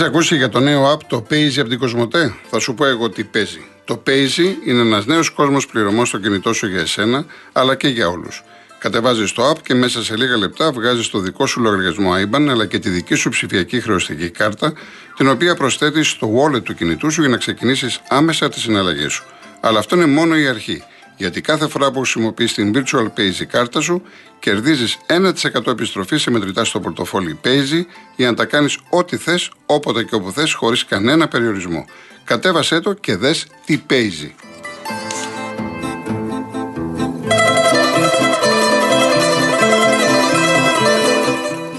[0.00, 3.10] Έχεις ακούσει για το νέο app το Paisy από την Κοσμοτέ; Θα σου πω εγώ
[3.10, 3.66] τι παίζει.
[3.84, 8.08] Το Paisy είναι ένας νέος κόσμος πληρωμών στο κινητό σου για εσένα, αλλά και για
[8.08, 8.42] όλους.
[8.78, 12.66] Κατεβάζεις το app και μέσα σε λίγα λεπτά βγάζεις το δικό σου λογαριασμό IBAN αλλά
[12.66, 14.72] και τη δική σου ψηφιακή χρεωστική κάρτα,
[15.16, 19.24] την οποία προσθέτεις στο wallet του κινητού σου για να ξεκινήσεις άμεσα τη συναλλαγή σου.
[19.60, 20.82] Αλλά αυτό είναι μόνο η αρχή.
[21.18, 24.02] Γιατί κάθε φορά που χρησιμοποιείς την Virtual Paisy κάρτα σου,
[24.38, 27.84] κερδίζεις 1% επιστροφής σε μετρητά στο πορτοφόλι Paisy
[28.16, 31.84] για να τα κάνεις ό,τι θες, όποτε και όπου θες, χωρίς κανένα περιορισμό.
[32.24, 34.30] Κατέβασέ το και δες τι Paisy.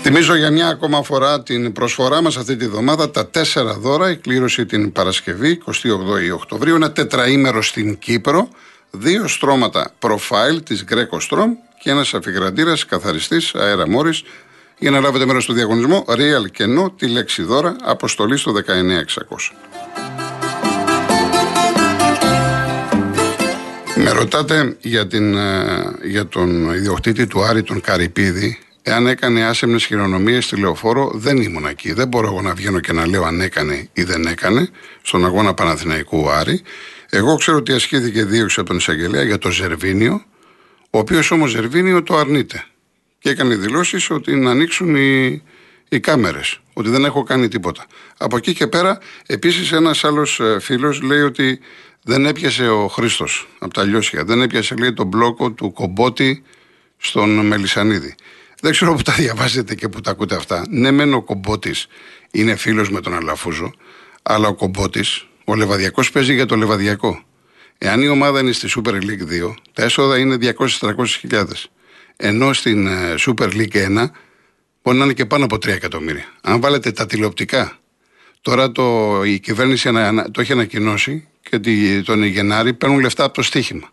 [0.01, 4.17] Θυμίζω για μια ακόμα φορά την προσφορά μας αυτή τη βδομάδα τα τέσσερα δώρα, η
[4.17, 8.49] κλήρωση την Παρασκευή, 28 Οκτωβρίου, ένα τετραήμερο στην Κύπρο,
[8.91, 11.47] δύο στρώματα profile της Greco Strom
[11.79, 14.23] και ένας αφιγραντήρας καθαριστής αέρα μόρις
[14.79, 18.61] για να λάβετε μέρος στο διαγωνισμό Real και No τη λέξη δώρα, αποστολή στο 19600.
[23.95, 29.85] Με ρωτάτε για, την, ε, για τον ιδιοκτήτη του Άρη, τον Καρυπίδη, Εάν έκανε άσεμνες
[29.85, 31.93] χειρονομίες στη λεωφόρο, δεν ήμουν εκεί.
[31.93, 34.69] Δεν μπορώ εγώ να βγαίνω και να λέω αν έκανε ή δεν έκανε
[35.01, 36.61] στον αγώνα Παναθηναϊκού Άρη.
[37.09, 40.23] Εγώ ξέρω ότι ασκήθηκε δίωξη από τον εισαγγελέα για το Ζερβίνιο,
[40.89, 42.65] ο οποίος όμως Ζερβίνιο το αρνείται.
[43.19, 45.41] Και έκανε δηλώσεις ότι να ανοίξουν οι,
[45.89, 47.85] οι κάμερες, ότι δεν έχω κάνει τίποτα.
[48.17, 51.59] Από εκεί και πέρα, επίσης ένας άλλος ε, φίλος λέει ότι
[52.03, 54.23] δεν έπιασε ο Χρήστος από τα Λιώσια.
[54.23, 56.43] Δεν έπιασε, λέει, τον μπλόκο του Κομπότη
[56.97, 58.15] στον Μελισανίδη.
[58.61, 60.65] Δεν ξέρω που τα διαβάζετε και που τα ακούτε αυτά.
[60.69, 61.87] Ναι, μεν ο Κομπότης
[62.31, 63.73] είναι φίλος με τον Αλαφούζο,
[64.23, 67.23] αλλά ο Κομπότης, ο Λεβαδιακός παίζει για το Λεβαδιακό.
[67.77, 70.37] Εάν η ομάδα είναι στη Super League 2, τα έσοδα είναι
[70.79, 71.69] 200-300 χιλιάδες.
[72.15, 74.05] Ενώ στην ε, Super League 1
[74.83, 76.25] μπορεί να είναι και πάνω από 3 εκατομμύρια.
[76.41, 77.79] Αν βάλετε τα τηλεοπτικά,
[78.41, 79.89] τώρα το, η κυβέρνηση
[80.31, 81.59] το έχει ανακοινώσει και
[82.05, 83.89] τον Γενάρη παίρνουν λεφτά από το στοίχημα.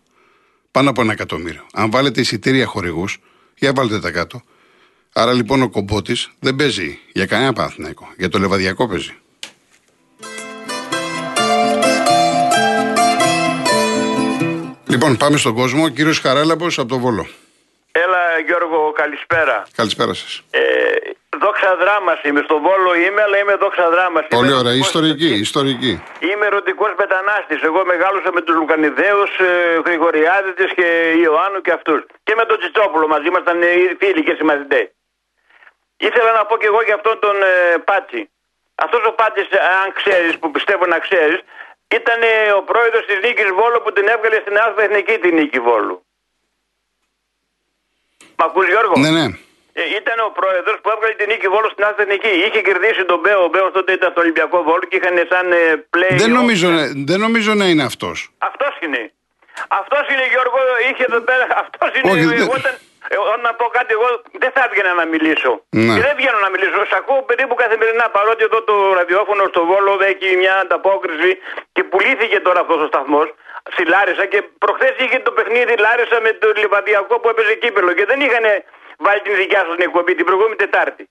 [0.71, 1.65] Πάνω από ένα εκατομμύριο.
[1.73, 3.17] Αν βάλετε εισιτήρια χορηγούς,
[3.57, 4.41] για βάλτε τα κάτω,
[5.13, 8.07] Άρα λοιπόν ο κομπότης δεν παίζει για κανένα Παναθηναϊκό.
[8.17, 9.15] Για το λεβαδιακό παίζει.
[14.97, 15.83] Λοιπόν, πάμε στον κόσμο.
[15.83, 17.23] Ο κύριος Χαράλαμπος από το Βόλο.
[18.03, 19.57] Έλα, Γιώργο, καλησπέρα.
[19.79, 20.31] Καλησπέρα σας.
[20.51, 20.61] Ε,
[21.43, 22.41] δόξα δράμας είμαι.
[22.47, 24.23] Στο Βόλο είμαι, αλλά είμαι δόξα δράμας.
[24.39, 24.73] Πολύ ωραία.
[24.85, 25.93] Ιστορική, ιστορική.
[26.29, 27.59] Είμαι ερωτικός μετανάστης.
[27.69, 29.51] Εγώ μεγάλωσα με τους Λουκανιδέους, ε,
[29.85, 30.87] Γρηγοριάδητες και
[31.25, 31.99] Ιωάννου και αυτούς.
[32.25, 33.57] Και με τον Τσιτσόπουλο μαζί ήμασταν
[34.01, 34.85] φίλοι και συμμαθητές.
[36.07, 38.21] Ήθελα να πω και εγώ για αυτόν τον ε, Πάτσι.
[38.85, 39.41] Αυτός ο Πάτσι,
[39.81, 41.39] αν ξέρεις, που πιστεύω να ξέρεις,
[41.95, 45.59] ήταν ε, ο πρόεδρος της νίκης Βόλου που την έβγαλε στην Άσπα Εθνική τη νίκη
[45.59, 45.95] Βόλου.
[48.39, 49.25] Μ' ακούς Γιώργο; Ναι, ναι.
[49.79, 52.31] Ε, ήταν ο πρόεδρος που έβγαλε την νίκη Βόλου στην Άσπα Εθνική.
[52.45, 53.43] Είχε κερδίσει τον Μπέο.
[53.43, 56.15] Ο Μπέος τότε ήταν στο Ολυμπιακό Βόλο και είχαν σαν ε, play.
[56.23, 56.67] Δεν νομίζω,
[57.09, 58.17] δεν νομίζω να είναι αυτός.
[58.37, 59.01] Αυτός είναι.
[59.67, 60.59] Αυτός είναι Γιώργο,
[60.89, 61.45] είχε εδώ πέρα.
[61.63, 62.11] Αυτός είναι.
[62.11, 62.73] Όχι, εγώ, όταν,
[63.15, 64.07] εγώ, να πω κάτι, εγώ
[64.43, 65.51] δεν θα έβγαινα να μιλήσω.
[65.69, 65.93] Ναι.
[65.95, 66.75] Και δεν βγαίνω να μιλήσω.
[66.83, 71.37] Σας ακούω περίπου καθημερινά παρότι εδώ το ραδιόφωνο στο Βόλο έχει μια ανταπόκριση
[71.71, 73.27] και πουλήθηκε τώρα αυτός ο σταθμός
[73.71, 78.05] στη Λάρισα και προχθές είχε το παιχνίδι Λάρισα με το Λιβαδιακό που έπαιζε κύπελο και
[78.05, 78.45] δεν είχαν
[78.97, 81.09] βάλει την δικιά σα εκπομπή την προηγούμενη Τετάρτη.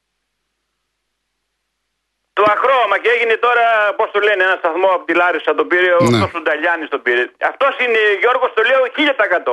[2.33, 3.65] Το ακρόαμα και έγινε τώρα,
[3.97, 6.23] πώς το λένε, ένα σταθμό από τη Λάρισα το πήρε, ναι.
[6.23, 7.31] ο Νταλιάνη το πήρε.
[7.41, 8.83] Αυτός είναι, Γιώργος, το λέω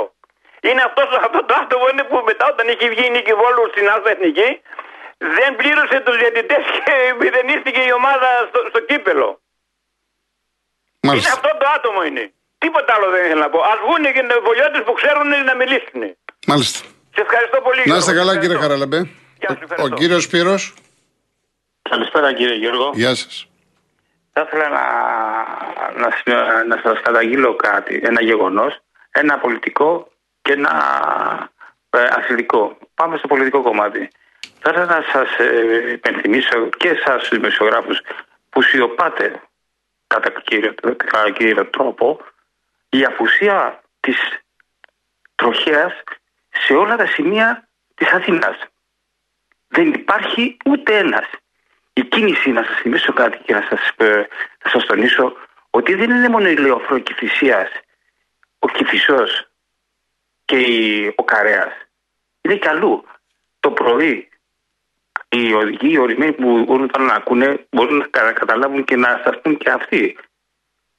[0.02, 0.10] 1000%.
[0.68, 3.86] Είναι αυτός, αυτό το άτομο είναι που μετά όταν έχει βγει η Νίκη Βόλου στην
[3.94, 4.50] Άσπα Εθνική
[5.38, 9.30] δεν πλήρωσε τους διαιτητές και μηδενίστηκε η ομάδα στο, στο κύπελο.
[11.08, 11.30] Μάλιστα.
[11.30, 12.24] Είναι αυτό το άτομο είναι.
[12.58, 13.60] Τίποτα άλλο δεν ήθελα να πω.
[13.72, 16.02] Α βγουν και οι βολιώτες που ξέρουν να μιλήσουν.
[16.48, 16.80] Μάλιστα.
[17.16, 17.82] Σε ευχαριστώ πολύ.
[17.86, 19.00] Να είστε καλά, κύριε Χαραλαμπέ.
[19.78, 20.74] Ο, ο κύριος Σπύρος.
[21.90, 22.92] Καλησπέρα, κύριε Γιώργο.
[22.94, 23.48] Γεια σας.
[24.34, 24.84] Θα ήθελα να,
[26.02, 28.80] να, να σας καταγγείλω κάτι, ένα γεγονός,
[29.12, 30.13] ένα πολιτικό
[30.44, 30.74] και ένα
[31.90, 32.78] ε, αθλητικό.
[32.96, 34.10] Πάμε στο πολιτικό κομμάτι.
[34.60, 38.02] Θα ήθελα να σας ε, υπενθυμίσω και εσάς τους δημοσιογράφους
[38.50, 39.42] που σιωπάτε
[40.08, 42.20] κατά κύριο, κατά κύριο τρόπο
[42.90, 44.18] η απουσία της
[45.36, 46.04] τροχέας
[46.50, 48.58] σε όλα τα σημεία της Αθήνας.
[49.68, 51.26] Δεν υπάρχει ούτε ένας.
[51.94, 54.28] Η κίνηση, να σας θυμίσω κάτι και να σας, ε,
[54.64, 55.34] να σας τονίσω,
[55.70, 57.70] ότι δεν είναι μόνο η Λεωφρό Κηφισίας,
[58.60, 59.53] ο Κηφισός
[60.54, 61.74] και η, ο Καρέας.
[62.42, 63.06] Είναι και αλλού.
[63.60, 64.30] Το πρωί
[65.30, 69.58] οι οδηγοί, οι ορισμένοι που μπορούν να ακούνε, μπορούν να καταλάβουν και να σας πούν
[69.58, 70.18] και αυτοί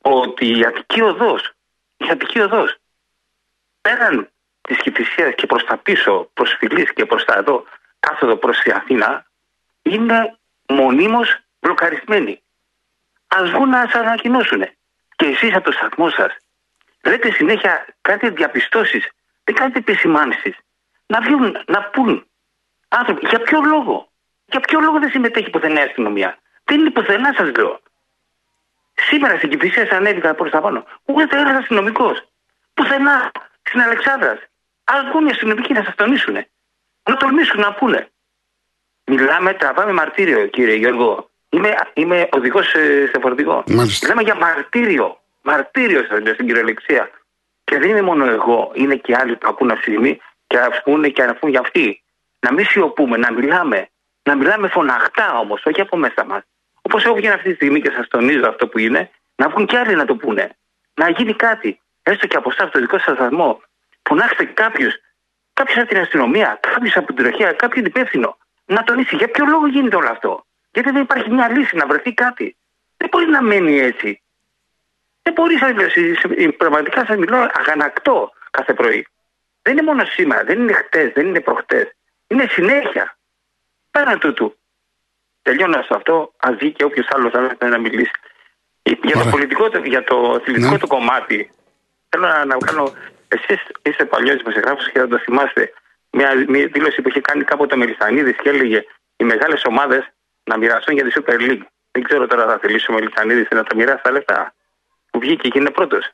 [0.02, 1.52] ότι η Αττική Οδός,
[1.96, 2.76] η Αττική Οδός,
[3.80, 4.30] πέραν
[4.60, 7.64] της Κηφισίας και προς τα πίσω, προς Φιλής και προς τα εδώ,
[8.00, 9.26] κάθοδο προς την Αθήνα,
[9.82, 12.42] είναι μονίμως μπλοκαρισμένοι.
[13.26, 14.62] Α βγουν να σας ανακοινώσουν.
[15.16, 16.36] Και εσείς από το σταθμό σας
[17.04, 19.10] λέτε συνέχεια, κάνετε διαπιστώσεις,
[19.44, 20.56] δεν κάνετε επισημάνσεις.
[21.06, 22.26] Να βγουν, να πούν
[22.88, 23.26] άνθρωποι.
[23.26, 24.08] Για ποιο λόγο.
[24.46, 26.38] Για ποιο λόγο δεν συμμετέχει πουθενά η αστυνομία.
[26.64, 27.80] Δεν είναι πουθενά, σας λέω.
[28.94, 30.84] Σήμερα στην Κυφυσία ανέβηκα προς τα πάνω.
[31.04, 32.28] Ούτε ένας αστυνομικός.
[32.74, 33.30] Πουθενά.
[33.62, 34.38] Στην Αλεξάνδρας.
[34.84, 36.34] Α βγουν οι αστυνομικοί να σας τονίσουν.
[37.02, 38.08] Να τολμήσουν να πούνε.
[39.06, 41.30] Μιλάμε, τραβάμε μαρτύριο, κύριε Γιώργο.
[41.48, 43.64] Είμαι, είμαι οδηγός ε, σε φορτηγό.
[43.66, 45.18] Μιλάμε για μαρτύριο.
[45.42, 46.02] Μαρτύριο
[46.34, 47.10] στην κυριολεξία.
[47.74, 50.82] Και δεν είμαι μόνο εγώ, είναι και άλλοι που ακούν αυτή τη στιγμή και ας
[50.84, 52.02] πούνε και να πούν για αυτοί.
[52.40, 53.88] Να μην σιωπούμε, να μιλάμε.
[54.22, 56.42] Να μιλάμε φωναχτά όμως, όχι από μέσα μας.
[56.82, 59.78] Όπως έχω βγει αυτή τη στιγμή και σας τονίζω αυτό που είναι, να βγουν και
[59.78, 60.56] άλλοι να το πούνε.
[60.94, 61.80] Να γίνει κάτι.
[62.02, 63.60] Έστω και από εσάς, το δικό σας σταθμό.
[64.02, 64.94] Φωνάξτε κάποιους,
[65.52, 68.36] κάποιο από την αστυνομία, κάποιο από την τροχέα, κάποιον υπεύθυνο.
[68.64, 70.46] Να τονίσει για ποιο λόγο γίνεται όλο αυτό.
[70.72, 72.56] Γιατί δεν υπάρχει μια λύση να βρεθεί κάτι.
[72.96, 74.22] Δεν μπορεί να μένει έτσι.
[75.24, 79.06] Δεν μπορεί, πραγματικά σα μιλώ αγανακτό κάθε πρωί.
[79.62, 81.94] Δεν είναι μόνο σήμερα, δεν είναι χτες, δεν είναι προχτές.
[82.26, 83.16] Είναι συνέχεια.
[83.90, 84.56] Πέραν τούτου.
[85.42, 88.10] Τελειώνω σε αυτό, ας δει και όποιος άλλος θα να μιλήσει.
[88.82, 90.78] Για το πολιτικό, για το αθλητικό ναι.
[90.78, 91.50] του κομμάτι,
[92.08, 92.92] θέλω να, να κάνω.
[93.28, 95.72] Εσείς είστε παλιός δημοσιογράφος και θα το θυμάστε.
[96.10, 98.84] Μια, μια δήλωση που είχε κάνει κάποτε ο Μελισανίδης και έλεγε
[99.16, 100.12] οι μεγάλες ομάδες
[100.44, 101.62] να μοιραστούν για τη Super League.
[101.90, 104.54] Δεν ξέρω τώρα θα θελήσει ο Μελισανίδης να τα μοιράσει τα λεφτά
[105.14, 106.10] που βγήκε και είναι πρώτος.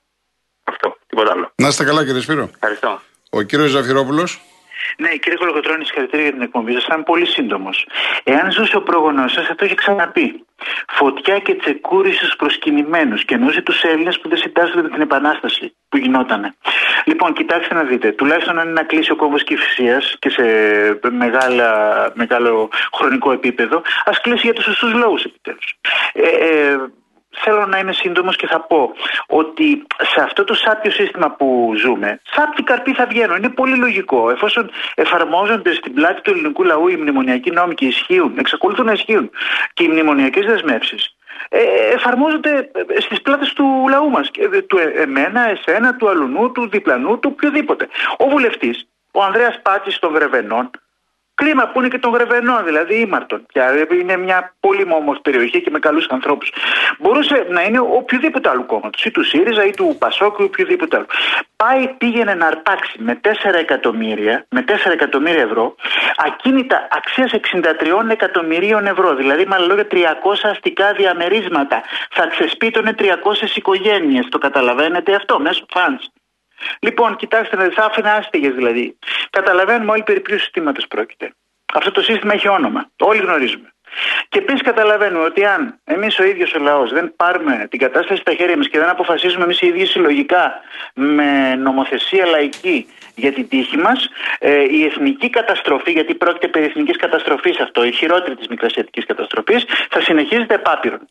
[0.64, 1.52] Αυτό, τίποτα άλλο.
[1.54, 2.50] Να είστε καλά, κύριε Σπύρο.
[2.54, 3.00] Ευχαριστώ.
[3.30, 4.40] Ο κύριος Ζαφυρόπουλος.
[4.96, 6.84] Ναι, κύριε Κολοκοτρόνη, συγχαρητήρια για την εκπομπή σας.
[6.84, 7.86] Θα είμαι πολύ σύντομος.
[8.24, 10.44] Εάν ζούσε ο πρόγονό σας, θα το είχε ξαναπεί.
[10.88, 15.74] Φωτιά και τσεκούρι στους προσκυνημένους και εννοούσε τους Έλληνες που δεν συντάσσονται με την Επανάσταση
[15.88, 16.54] που γινότανε.
[17.04, 18.12] Λοιπόν, κοιτάξτε να δείτε.
[18.12, 20.44] Τουλάχιστον αν είναι να κλείσει ο κόμβος Κυφυσία και σε
[21.10, 21.70] μεγάλα,
[22.14, 25.78] μεγάλο χρονικό επίπεδο, ας κλείσει για τους σωστούς λόγους επιτέλους.
[26.12, 26.76] Ε, ε,
[27.30, 28.92] θέλω να είμαι σύντομος και θα πω
[29.26, 33.36] ότι σε αυτό το σάπιο σύστημα που ζούμε, σάπιοι καρποί θα βγαίνουν.
[33.36, 34.30] Είναι πολύ λογικό.
[34.30, 39.30] Εφόσον εφαρμόζονται στην πλάτη του ελληνικού λαού οι μνημονιακοί νόμοι και ισχύουν, εξακολουθούν να ισχύουν
[39.74, 41.14] και οι μνημονιακές δεσμεύσεις,
[41.48, 41.60] ε,
[41.92, 44.30] εφαρμόζονται στις πλάτες του λαού μας.
[44.38, 47.88] Ε, του εμένα, εσένα, του αλουνού, του διπλανού, του οποιοδήποτε.
[48.16, 50.70] Ο βουλευτής, ο Ανδρέας Πάτση των Βρεβενών,
[51.40, 53.46] Κρίμα που είναι και των Γρεβενών, δηλαδή ήμαρτον.
[53.52, 56.52] Πια είναι μια πολύ όμορφη περιοχή και με καλούς ανθρώπους.
[56.98, 61.06] Μπορούσε να είναι οποιοδήποτε άλλου κόμματος, ή του ΣΥΡΙΖΑ ή του ΠΑΣΟΚ ή οποιοδήποτε άλλο.
[61.56, 65.74] Πάει, πήγαινε να αρπάξει με 4 εκατομμύρια, με 4 εκατομμύρια ευρώ
[66.16, 69.14] ακίνητα αξίας 63 εκατομμυρίων ευρώ.
[69.14, 71.82] Δηλαδή, με άλλα λόγια, 300 αστικά διαμερίσματα.
[72.10, 74.26] Θα ξεσπίτωνε 300 οικογένειες.
[74.28, 76.10] Το καταλαβαίνετε αυτό, μέσω φαντς.
[76.80, 78.98] Λοιπόν, κοιτάξτε να θα άφηνα άστιγε δηλαδή.
[79.30, 81.32] Καταλαβαίνουμε όλοι περί ποιου συστήματος πρόκειται.
[81.74, 82.90] Αυτό το σύστημα έχει όνομα.
[82.98, 83.72] Όλοι γνωρίζουμε.
[84.28, 88.34] Και επίσης καταλαβαίνουμε ότι αν εμείς ο ίδιος ο λαός δεν πάρουμε την κατάσταση στα
[88.34, 90.52] χέρια μας και δεν αποφασίσουμε εμείς οι ίδιοι συλλογικά
[90.94, 96.96] με νομοθεσία λαϊκή για την τύχη μας, ε, η εθνική καταστροφή, γιατί πρόκειται περί εθνικής
[96.96, 101.08] καταστροφής αυτό, η χειρότερη της μικρασιατικής καταστροφής, θα συνεχίζεται επάπειρον.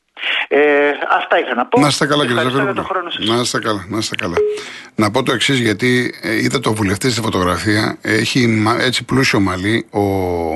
[0.47, 1.79] Ε, αυτά είχα να πω.
[1.79, 2.85] Να είστε καλά, κύριε Ζαφυρόπουλο.
[3.17, 4.35] Να είστε καλά, να είστε καλά.
[4.95, 7.97] Να πω το εξής, γιατί ε, είδα το βουλευτή στη φωτογραφία.
[8.01, 9.85] Έχει έτσι πλούσιο μαλλί.
[9.89, 10.01] Ο,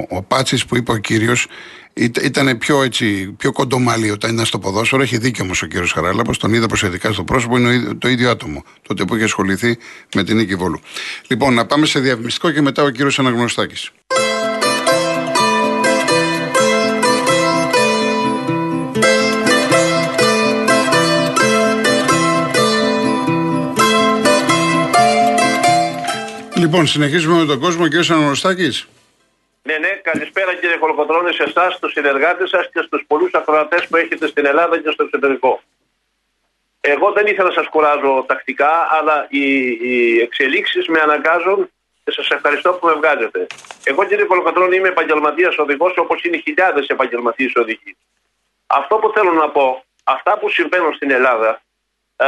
[0.10, 1.48] ο Πάτσης που είπε ο κύριος
[2.22, 5.02] ήταν πιο, έτσι, πιο κοντομαλή όταν ήταν στο ποδόσφαιρο.
[5.02, 6.38] Έχει δίκιο όμως ο κύριος Χαράλαπο.
[6.38, 7.58] Τον είδα προσεκτικά στο πρόσωπο.
[7.58, 8.64] Είναι το ίδιο άτομο.
[8.88, 9.78] Τότε που είχε ασχοληθεί
[10.16, 10.80] με την νίκη Βόλου.
[11.28, 13.92] Λοιπόν, να πάμε σε διαφημιστικό και μετά ο κύριος Αναγνωστάκης.
[26.64, 28.70] Λοιπόν, συνεχίζουμε με τον κόσμο, κύριο Αναγνωστάκη.
[29.62, 33.96] Ναι, ναι, καλησπέρα κύριε Κολοκοτρώνη σε εσάς, στους συνεργάτες σας και στους πολλούς ακροατές που
[33.96, 35.62] έχετε στην Ελλάδα και στο εξωτερικό.
[36.82, 39.48] Εγώ δεν ήθελα να σας κουράζω τακτικά, αλλά οι,
[39.82, 41.70] οι εξελίξεις με αναγκάζουν
[42.04, 43.48] και σας ευχαριστώ που με βγάζετε.
[43.84, 47.98] Εγώ κύριε Κολοκοτρώνη είμαι επαγγελματίας οδηγός, όπως είναι χιλιάδες επαγγελματίες οδηγοί.
[48.68, 51.62] Αυτό που θέλω να πω, αυτά που συμβαίνουν στην Ελλάδα
[52.16, 52.26] ε,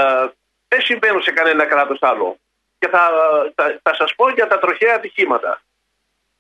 [0.68, 2.38] δεν συμβαίνουν σε κανένα κράτος άλλο.
[2.80, 3.10] Και θα,
[3.56, 5.62] θα, θα σας πω για τα τροχαία ατυχήματα.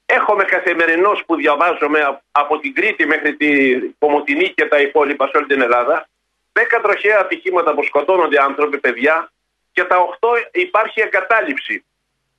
[0.06, 5.46] Έχουμε καθημερινώς που διαβάζουμε από την Κρήτη μέχρι την Κομωτινή και τα υπόλοιπα σε όλη
[5.46, 6.08] την Ελλάδα.
[6.54, 9.32] 10 τροχαία ατυχήματα που σκοτώνονται άνθρωποι, παιδιά,
[9.72, 11.86] και τα 8 υπάρχει εγκατάλειψη.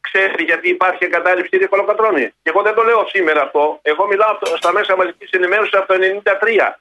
[0.01, 2.27] Ξέρετε γιατί υπάρχει εγκατάλειψη, κύριε Κολοκατρόνη.
[2.43, 3.79] Και εγώ δεν το λέω σήμερα αυτό.
[3.83, 6.75] Εγώ μιλάω στα μέσα μαζικής ενημέρωσης από το 1993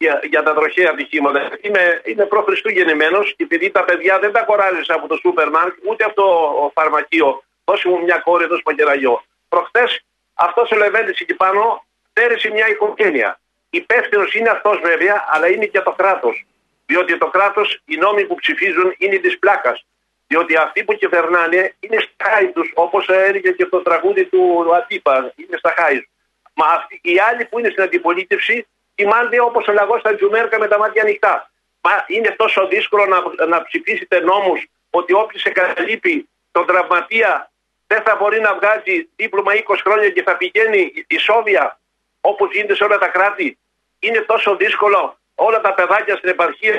[0.00, 1.40] για, για τα τροχαία ατυχήματα.
[1.60, 6.04] Είμαι, είμαι προ-Χριστούγεννημένο και επειδή τα παιδιά δεν τα κοράζησα από το σούπερ μάρκετ ούτε
[6.04, 6.26] από το
[6.74, 7.42] φαρμακείο.
[7.64, 9.22] Δώσε μου μια κόρη, δώσε μου ένα γιο.
[9.48, 10.04] Προχτές
[10.34, 13.40] αυτός ο Λεβέντης εκεί πάνω πέρυσι μια οικογένεια.
[13.70, 16.46] Υπεύθυνος είναι αυτός βέβαια, αλλά είναι και το κράτος.
[16.86, 19.84] Διότι το κράτος, οι νόμοι που ψηφίζουν είναι της πλάκας.
[20.26, 25.32] Διότι αυτοί που κυβερνάνε είναι στα χάη τους, όπως έλεγε και το τραγούδι του Ατύπα,
[25.36, 26.06] είναι στα χάη
[26.54, 28.66] Μα αυτοί, οι άλλοι που είναι στην αντιπολίτευση
[29.00, 31.50] κοιμάνται όπως ο λαγός στα Τζουμέρκα με τα μάτια ανοιχτά.
[31.80, 37.50] Μα είναι τόσο δύσκολο να, να ψηφίσετε νόμους ότι όποιος εγκαταλείπει τον τραυματία
[37.86, 41.80] δεν θα μπορεί να βγάζει δίπλωμα 20 χρόνια και θα πηγαίνει ισόβια
[42.20, 43.58] όπως γίνεται σε όλα τα κράτη.
[43.98, 46.72] Είναι τόσο δύσκολο όλα τα παιδάκια στην επαρχία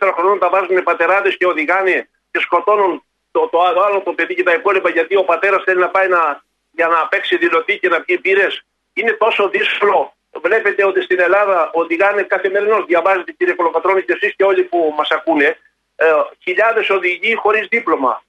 [0.00, 4.34] 14 χρονών τα βάζουν οι πατεράδες και οδηγάνε και σκοτώνουν το, το άλλο το παιδί
[4.34, 7.88] και τα υπόλοιπα γιατί ο πατέρας θέλει να πάει να, για να παίξει δηλωτή και
[7.88, 8.46] να πιει πύρε.
[8.92, 10.13] Είναι τόσο δύσκολο.
[10.42, 12.84] Βλέπετε ότι στην Ελλάδα οδηγάνε καθημερινώ.
[12.84, 15.58] Διαβάζετε κύριε Κολοκατρόνη και εσείς και όλοι που μας ακούνε.
[15.96, 16.06] Ε,
[16.42, 18.22] Χιλιάδες οδηγοί χωρίς δίπλωμα.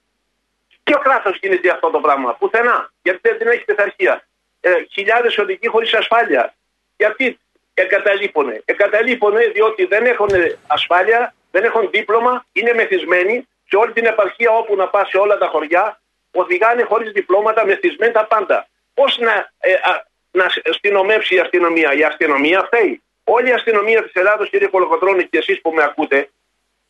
[0.83, 2.91] Ποιο κράτος γίνεται αυτό το πράγμα, πουθενά.
[3.01, 4.27] Γιατί δεν έχει πειθαρχία.
[4.59, 6.53] Ε, Χιλιάδες οδηγοί χωρίς ασφάλεια.
[6.97, 7.39] Γιατί
[7.73, 8.61] εγκαταλείπουν.
[8.65, 10.29] Εγκαταλείπουν διότι δεν έχουν
[10.67, 15.37] ασφάλεια, δεν έχουν δίπλωμα, είναι μεθυσμένοι σε όλη την επαρχία όπου να πα σε όλα
[15.37, 18.67] τα χωριά, οδηγάνε χωρίς διπλώματα, μεθυσμένοι τα πάντα.
[18.93, 19.73] Πώς να, ε,
[20.35, 21.93] να αστυνομεύσει η αστυνομία.
[21.93, 23.01] Η αστυνομία φταίει.
[23.23, 26.29] Όλη η αστυνομία της Ελλάδα, κύριε Κολοκοτρόνη, και εσείς που με ακούτε,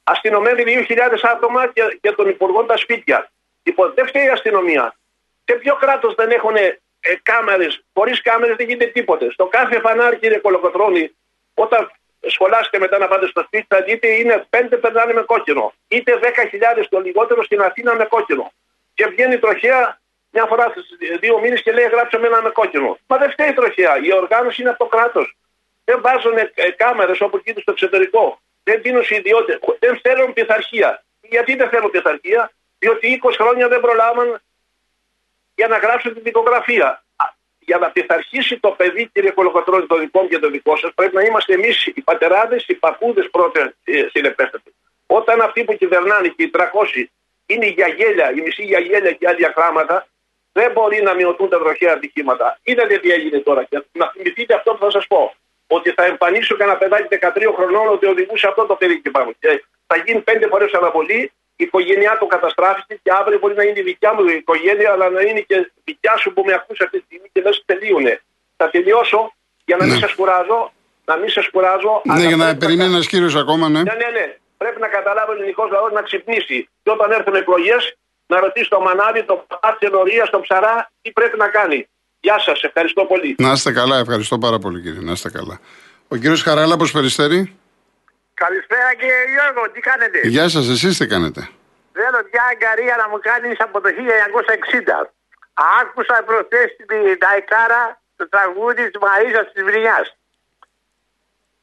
[0.04, 3.32] αστυνομεύει 2.000 άτομα και, και των υπουργών τα σπίτια.
[3.64, 4.96] Λοιπόν, δεν φταίει η αστυνομία.
[5.46, 6.80] Σε ποιο κράτος δεν έχουν ε,
[7.24, 9.32] κάμερες, χωρίς κάμερες δεν γίνεται τίποτε.
[9.32, 11.16] Στο κάθε φανάρι, κύριε Κολοκοτρόνη,
[11.54, 11.92] όταν
[12.28, 15.74] σχολάστε μετά να πάτε στο σπίτι, θα δείτε είναι πέντε περνάνε με κόκκινο.
[15.88, 18.52] Είτε 10.000 το λιγότερο στην Αθήνα με κόκκινο.
[18.94, 20.00] Και βγαίνει τροχέα
[20.36, 20.88] μια φορά στους
[21.20, 22.98] δύο μήνες και λέει: Γράψαμε ένα με κόκκινο.
[23.08, 23.94] Μα δεν φταίει η τροχέα.
[24.08, 25.28] Η οργάνωση είναι από το κράτος.
[25.86, 28.40] Δεν βάζουν ε, κάμερες όπω γίνεται στο εξωτερικό.
[28.64, 29.60] Δεν δίνουν σε ιδιώτες.
[29.80, 31.04] Δεν θέλουν πειθαρχία.
[31.22, 34.42] Γιατί δεν θέλουν πειθαρχία, διότι 20 χρόνια δεν προλάβαν
[35.56, 37.04] για να γράψουν την δικογραφία.
[37.60, 41.16] Για να πειθαρχήσει το παιδί, κύριε Κολοκοτρόνη, το δικό μου και το δικό σας, πρέπει
[41.16, 44.74] να είμαστε εμείς οι πατεράδες, οι παππούδες πρώτα ε, συνεπέστατοι.
[45.08, 46.62] Όταν αυτοί που κυβερνάνε και οι 300
[47.46, 50.08] είναι η γιαγέλια, η μισή γιαγέλια και άλλα πράγματα,
[50.58, 52.48] δεν μπορεί να μειωθούν τα βροχαία ατυχήματα.
[52.64, 53.64] Είδατε τι έγινε τώρα.
[53.64, 55.22] Και να θυμηθείτε αυτό που θα σας πω.
[55.68, 59.32] Ότι θα εμφανίσω κανένα παιδάκι 13 χρονών ότι οδηγούσε αυτό το παιδί και πάνω.
[59.40, 63.80] Και θα γίνει πέντε φορές αναβολή η οικογένειά του καταστράφηκε και αύριο μπορεί να είναι
[63.80, 67.04] η δικιά μου οικογένεια, αλλά να είναι και δικιά σου που με ακούσει αυτή τη
[67.06, 68.22] στιγμή και δεν σου τελείωνε.
[68.58, 69.34] Θα τελειώσω
[69.66, 69.92] για να ναι.
[69.92, 70.72] μην σας κουράζω.
[71.06, 72.02] Να μην σας κουράζω.
[72.04, 73.82] Ναι, για να περιμένει ένας κύριος ακόμα, ναι.
[73.82, 74.38] Ναι, ναι, ναι.
[74.58, 76.70] Πρέπει να καταλάβει ο ελληνικός λαός να ξυπνήσει.
[76.84, 77.98] Και όταν έρθουν εκλογές,
[78.28, 81.88] να ρωτήσει το μανάδι, το πατάτσι ενορία, το ψαρά, τι πρέπει να κάνει.
[82.20, 83.36] Γεια σας, ευχαριστώ πολύ.
[83.40, 85.02] Να είστε καλά, ευχαριστώ πάρα πολύ κύριε.
[85.02, 85.60] Να είστε καλά.
[86.08, 87.56] Ο κύριος Χαράλα, πώς περιστέρει.
[88.34, 91.50] Καλησπέρα κύριε Γιώργο, τι κάνετε; Γεια σας, εσείς τι κάνετε;
[91.94, 95.14] Θέλω μια αγκαρία να μου κάνεις από το 1960.
[95.82, 100.00] Άκουσα προχθές την Ταϊκάρα το τραγούδι της Μαρίζα της Βρυνιά.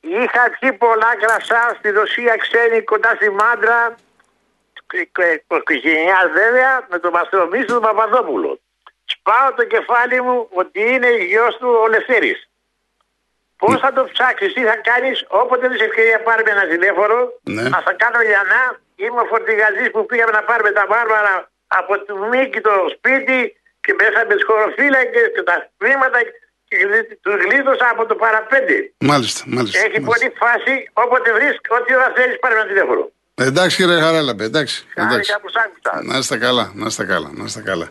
[0.00, 3.94] Είχα πιει πολλά κρασά στη Ρωσία ξένη κοντά στη Μάντρα,
[5.56, 8.60] οικογένειά βέβαια, με τον Μαστρομίσου του Παπαδόπουλο.
[9.04, 12.40] Σπάω το κεφάλι μου ότι είναι η γιος του ο Λευθέρης.
[13.56, 17.62] Πώς θα το ψάξεις, τι θα κάνεις, όποτε δεν σε ευκαιρία πάρουμε ένα τηλέφωνο, ναι.
[17.62, 18.64] να θα κάνω λιανά.
[19.02, 21.34] Είμαι ο φορτηγαζής που πήγαμε να πάρουμε τα μάρμαρα
[21.66, 23.38] από το Μίκη το σπίτι
[23.80, 26.18] και μέσα με τις χωροφύλακες και τα χρήματα
[26.68, 26.76] και
[27.24, 28.76] του γλίτωσα από το παραπέντε.
[28.98, 29.78] Μάλιστα, μάλιστα.
[29.78, 30.10] Έχει μάλιστα.
[30.10, 33.02] πολύ φάση, όποτε βρει, ό,τι ώρα θέλεις, πάρε ένα τηλέφωνο.
[33.34, 34.84] Εντάξει κύριε Χαράλαμπε, εντάξει.
[34.94, 35.32] εντάξει.
[35.42, 35.50] Που
[36.02, 37.90] να είστε καλά, να είστε καλά, να είστε καλά.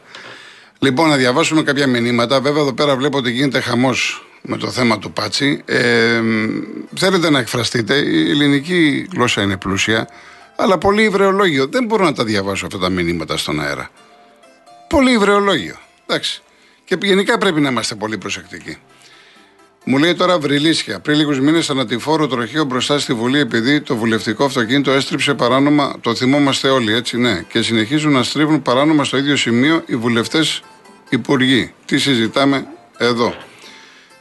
[0.80, 2.42] Λοιπόν, να διαβάσουμε κάποια μηνύματα.
[2.42, 5.62] Βέβαια, εδώ πέρα βλέπω ότι γίνεται χαμός με το θέμα του Πάτσι.
[5.66, 6.22] Ε,
[6.96, 7.96] θέλετε να εκφραστείτε.
[7.96, 10.08] Η ελληνική γλώσσα είναι πλούσια,
[10.56, 11.68] αλλά πολύ υβρεολόγιο.
[11.68, 13.90] Δεν μπορώ να τα διαβάσω αυτά τα μηνύματα στον αέρα.
[14.90, 15.76] Πολύ υβρεολόγιο.
[16.06, 16.42] Εντάξει.
[16.86, 18.78] Και γενικά πρέπει να είμαστε πολύ προσεκτικοί.
[19.86, 21.00] Μου λέει τώρα Βρυλίσια.
[21.00, 25.96] Πριν λίγους μήνες ανατηφόρο τροχείο μπροστά στη Βουλή επειδή το βουλευτικό αυτοκίνητο έστριψε παράνομα.
[26.02, 27.46] Το θυμόμαστε όλοι, έτσι, ναι.
[27.48, 30.62] Και συνεχίζουν να στρίβουν παράνομα στο ίδιο σημείο οι βουλευτές
[31.10, 31.74] υπουργοί.
[31.86, 32.66] Τι συζητάμε
[32.98, 33.34] εδώ.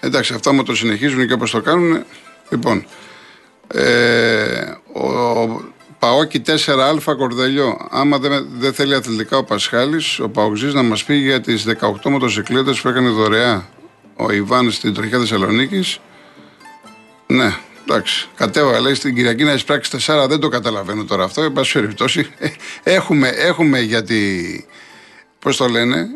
[0.00, 2.04] Εντάξει, αυτά μου το συνεχίζουν και όπως το κάνουν.
[2.48, 2.86] Λοιπόν,
[3.66, 5.62] ε, ο
[5.98, 7.88] Παόκι 4α Κορδελιό.
[7.90, 12.10] Άμα δεν, δεν θέλει αθλητικά ο Πασχάλης, ο Παοξής να μας πει για τις 18
[12.10, 13.68] μοτοσυκλέτες που έκανε δωρεά
[14.20, 16.00] ο Ιβάν στην τροχιά Θεσσαλονίκης.
[17.26, 18.28] Ναι, εντάξει.
[18.34, 21.42] Κατέβα, λέει στην Κυριακή να εισπράξει 4, δεν το καταλαβαίνω τώρα αυτό.
[21.42, 22.30] Εν πάση περιπτώσει,
[22.82, 24.64] έχουμε, έχουμε γιατί.
[25.38, 26.08] Πώς το λένε,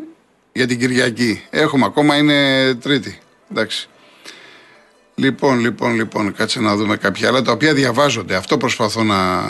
[0.53, 1.41] για την Κυριακή.
[1.49, 3.19] Έχουμε ακόμα, είναι Τρίτη.
[3.51, 3.87] Εντάξει.
[5.15, 8.35] Λοιπόν, λοιπόν, λοιπόν, κάτσε να δούμε κάποια άλλα τα οποία διαβάζονται.
[8.35, 9.43] Αυτό προσπαθώ να,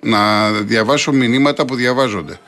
[0.00, 2.40] να διαβάσω μηνύματα που διαβάζονται.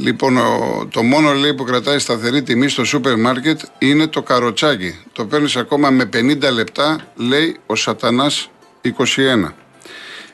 [0.00, 4.98] Λοιπόν, ο- το μόνο λέει που κρατάει σταθερή τιμή στο σούπερ μάρκετ είναι το καροτσάκι.
[5.12, 8.50] Το παίρνεις ακόμα με 50 λεπτά, λέει ο Σατανάς
[8.80, 9.54] 21.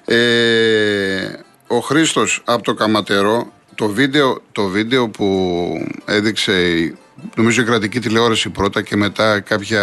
[0.04, 1.28] Ε,
[1.66, 5.26] ο Χρήστος από το Καματερό, το βίντεο, το βίντεο που
[6.04, 6.97] έδειξε η-
[7.37, 9.83] νομίζω η κρατική τηλεόραση πρώτα και μετά κάποια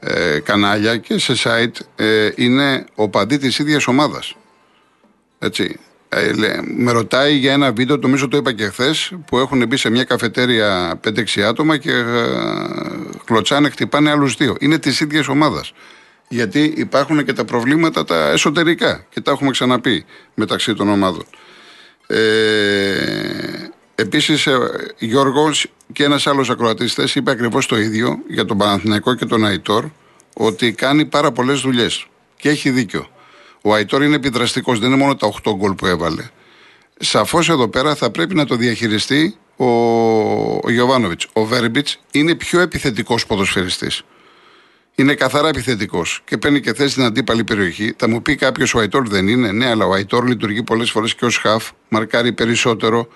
[0.00, 4.34] ε, κανάλια και σε site ε, είναι ο παντή της ίδιας ομάδας.
[5.38, 5.78] Έτσι.
[6.14, 9.76] Ε, λέ- με ρωτάει για ένα βίντεο, νομίζω το είπα και χθες, που έχουν μπει
[9.76, 12.04] σε μια καφετέρια 5-6 άτομα και ε,
[13.24, 14.56] κλωτσάνε, χτυπάνε άλλους δύο.
[14.60, 15.72] Είναι της ίδιας ομάδας.
[16.28, 20.04] Γιατί υπάρχουν και τα προβλήματα τα εσωτερικά και τα έχουμε ξαναπεί
[20.34, 21.24] μεταξύ των ομάδων.
[22.06, 22.16] Ε,
[23.94, 24.48] Επίσης,
[24.98, 29.44] Γιώργος και ένας άλλος ακροατής χθε είπε ακριβώς το ίδιο για τον Παναθηναϊκό και τον
[29.46, 29.84] Αϊτόρ,
[30.34, 32.06] ότι κάνει πάρα πολλές δουλειές.
[32.36, 33.08] Και έχει δίκιο.
[33.62, 36.22] Ο Αϊτόρ είναι επιδραστικός, δεν είναι μόνο τα 8 γκολ που έβαλε.
[36.98, 39.66] Σαφώς εδώ πέρα θα πρέπει να το διαχειριστεί ο,
[40.62, 41.26] ο Γιωβάνοβιτς.
[41.32, 44.02] Ο Βέρμπιτς είναι πιο επιθετικός ποδοσφαιριστής.
[44.94, 47.94] Είναι καθαρά επιθετικός και παίρνει και θέση στην αντίπαλη περιοχή.
[47.96, 51.14] Θα μου πει κάποιος ο Αϊτόρ δεν είναι; Ναι, αλλά ο Αϊτόρ λειτουργεί πολλές φορές
[51.14, 53.08] και ως χαφ, μαρκάρει περισσότερο.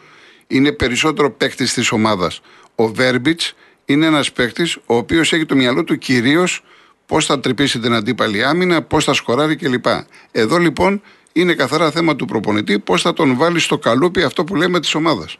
[0.47, 2.41] Είναι περισσότερο παίκτης της ομάδας.
[2.75, 6.62] Ο Βέρμπιτς είναι ένας παίκτης ο οποίος έχει το μυαλό του κυρίως
[7.07, 9.87] πώς θα τρυπήσει την αντίπαλη άμυνα, πώς θα σκοράρει κλπ.
[10.33, 14.55] Εδώ λοιπόν είναι καθαρά θέμα του προπονητή πώς θα τον βάλει στο καλούπι αυτό που
[14.55, 15.39] λέμε της ομάδας.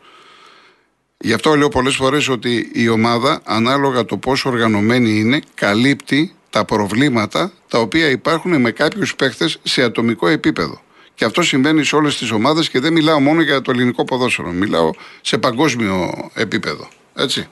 [1.19, 6.65] Γι' αυτό λέω πολλές φορές ότι η ομάδα, ανάλογα το πόσο οργανωμένη είναι, καλύπτει τα
[6.65, 10.81] προβλήματα τα οποία υπάρχουν με κάποιους παίχτες σε ατομικό επίπεδο.
[11.15, 14.51] Και αυτό συμβαίνει σε όλες τις ομάδες και δεν μιλάω μόνο για το ελληνικό ποδόσφαιρο.
[14.51, 16.89] Μιλάω σε παγκόσμιο επίπεδο.
[17.15, 17.49] Έτσι.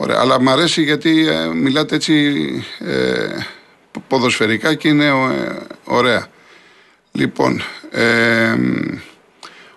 [0.00, 0.20] Ωραία.
[0.20, 2.14] Αλλά μου αρέσει γιατί ε, μιλάτε έτσι
[2.78, 3.28] ε,
[4.08, 5.12] ποδοσφαιρικά και είναι ε,
[5.84, 6.26] ωραία.
[7.12, 8.56] Λοιπόν, ε,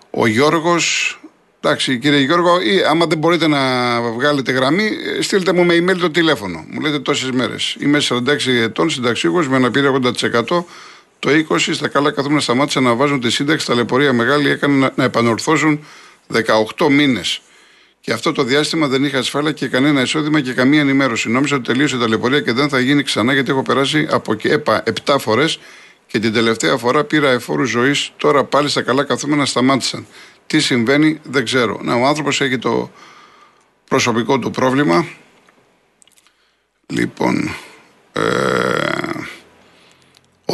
[0.10, 1.15] ο Γιώργος
[1.63, 3.60] Εντάξει, κύριε Γιώργο, ή άμα δεν μπορείτε να
[4.01, 6.65] βγάλετε γραμμή, ε, στείλτε μου με email το τηλέφωνο.
[6.69, 7.75] Μου λέτε τόσες μέρες.
[7.79, 10.65] Είμαι 46 ετών, συνταξίγο με αναπηρία 80%.
[11.19, 13.65] Το 20 στα καλά καθούμενα σταμάτησαν να βάζουν τη σύνταξη.
[13.65, 15.86] Ταλαιπωρία μεγάλη έκανε να, να επανορθώσουν
[16.77, 17.41] 18 μήνες.
[18.01, 21.29] Και αυτό το διάστημα δεν είχα ασφάλεια και κανένα εισόδημα και καμία ενημέρωση.
[21.29, 24.51] Νόμιζα ότι τελείωσε η ταλαιπωρία και δεν θα γίνει ξανά γιατί έχω περάσει από και
[24.51, 25.59] ΕΠΑ 7 φορές
[26.07, 28.11] και την τελευταία φορά πήρα εφόρους ζωής.
[28.17, 30.05] Τώρα πάλι στα καλά καθούμενα σταμάτησαν.
[30.47, 31.79] Τι συμβαίνει δεν ξέρω.
[31.81, 32.91] Να, ο άνθρωπος έχει το
[33.87, 35.07] προσωπικό του πρόβλημα.
[36.87, 37.55] Λοιπόν,
[38.13, 38.21] ε,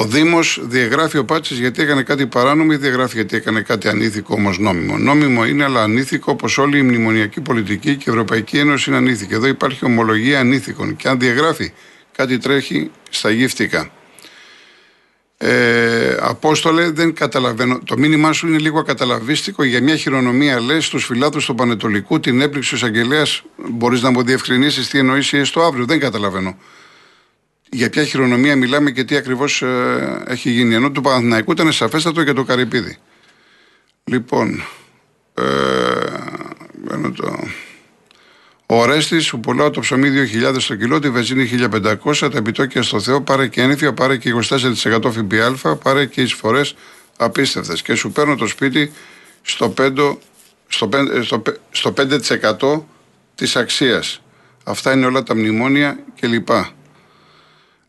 [0.08, 4.34] ο Δήμος διαγράφει ο Πάτσης γιατί έκανε κάτι παράνομο ή διαγράφει γιατί έκανε κάτι ανήθικο
[4.34, 4.98] όμως νόμιμο.
[4.98, 9.34] Νόμιμο είναι αλλά ανήθικο όπως όλη η μνημονιακή πολιτική και η Ευρωπαϊκή Ένωση είναι ανήθικη.
[9.34, 11.72] Εδώ υπάρχει ομολογία ανήθικων και αν διαγράφει
[12.16, 13.92] κάτι τρέχει στα γύφτικα.
[15.38, 17.80] Ε, Απόστολε, δεν καταλαβαίνω.
[17.86, 22.42] Το μήνυμά σου είναι λίγο ακαταλαβίστικο για μια χειρονομία, λες, στους φυλάδου του Πανετολικού, την
[22.42, 23.26] έπληξη ο εισαγγελέα.
[23.56, 25.86] Μπορείς να μου διευκρινίσεις τι εννοείς ή έστω αύριο.
[25.86, 26.58] Δεν καταλαβαίνω.
[27.70, 30.76] Για ποια χειρονομία μιλάμε και τι ακριβώς ε, έχει γίνει.
[30.76, 32.98] Ενώ του Παναθηναϊκού ήταν σαφέστατο για το Καρυπίδι.
[34.04, 34.64] Λοιπόν.
[35.34, 35.44] Ε,
[36.74, 37.48] μπαίνω το...
[38.66, 40.10] Ο Ρέστης που πουλάω το ψωμί
[40.54, 44.34] 2.000 το κιλό, τη βενζίνη 1.500, τα επιτόκια στο Θεό, πάρε και ένυφια, πάρε και
[44.50, 46.76] 24% ΦΠΑ, πάρε και εισφορές
[47.18, 47.82] απίστευτες.
[47.82, 48.92] Και σου παίρνω το σπίτι
[49.42, 50.18] στο 5%,
[50.68, 52.82] στο 5, στο, πε- στο 5%
[53.36, 54.22] της αξίας.
[54.64, 56.50] Αυτά είναι όλα τα μνημόνια κλπ.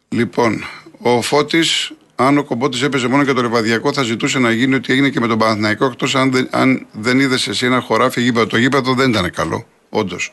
[0.08, 0.64] Λοιπόν,
[0.98, 4.92] ο Φώτης, αν ο Κομπότης έπαιζε μόνο για το Λεβαδιακό, θα ζητούσε να γίνει ό,τι
[4.92, 8.46] έγινε και με τον Παναθηναϊκό, εκτός αν δεν, αν δεν είδες εσύ ένα χωράφι γήπεδο.
[8.46, 10.32] Το γήπεδο δεν ήταν καλό, όντως.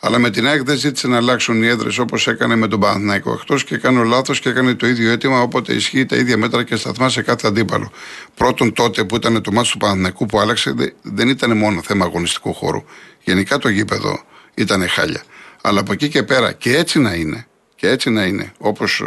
[0.00, 3.32] Αλλά με την ΑΕΚ δεν ζήτησε να αλλάξουν οι έδρες όπως έκανε με τον Παναθηναϊκό.
[3.32, 6.76] Εκτός και κάνω λάθος και έκανε το ίδιο αίτημα, όποτε ισχύει τα ίδια μέτρα και
[6.76, 7.92] σταθμά σε κάθε αντίπαλο.
[8.34, 12.04] Πρώτον, τότε που ήταν το μάτι του Παναθηναϊκού που άλλαξε, δε- δεν ήταν μόνο θέμα
[12.04, 12.84] αγωνιστικού χώρου.
[13.22, 14.22] Γενικά το γήπεδο
[14.54, 15.22] ήταν χάλια.
[15.60, 17.46] Αλλά από εκεί και πέρα, και έτσι να είναι,
[17.84, 19.02] και έτσι να είναι, όπως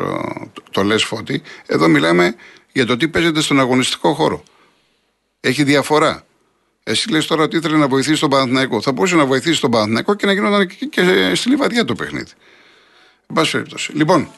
[0.72, 2.36] το λες Φώτη, εδώ μιλάμε
[2.72, 4.44] για το τι παίζεται στον αγωνιστικό χώρο.
[5.40, 6.26] Έχει διαφορά.
[6.84, 8.82] Εσύ λες τώρα ότι ήθελε να βοηθήσει τον Παναθηναϊκό.
[8.82, 12.32] Θα μπορούσε να βοηθήσει τον Παναθηναϊκό και να γινόταν και, και στη λιβαδιά το παιχνίδι.
[13.28, 13.92] Εν πάση περιπτώσει.
[13.92, 14.32] Λοιπόν,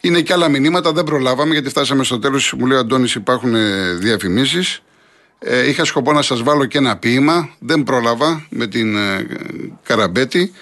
[0.00, 2.52] είναι και άλλα μηνύματα, δεν προλάβαμε γιατί φτάσαμε στο τέλος.
[2.58, 3.54] Μου λέει ο Αντώνης υπάρχουν
[3.98, 4.82] διαφημίσεις.
[5.38, 7.50] Ε, είχα σκοπό να σας βάλω και ένα ποίημα.
[7.58, 9.26] Δεν πρόλαβα με την ε,
[9.82, 10.52] Καραμπέτη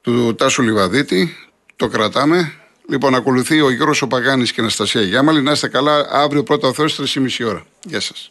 [0.00, 1.36] του Τάσου Λιβαδίτη.
[1.76, 2.52] Το κρατάμε.
[2.88, 5.42] Λοιπόν, ακολουθεί ο Γιώργος ο Παγάνης και η Αναστασία Γιάμαλη.
[5.42, 6.06] Να είστε καλά.
[6.10, 7.66] Αύριο πρώτα ο Θεός, 3,5 ώρα.
[7.84, 8.30] Γεια σας.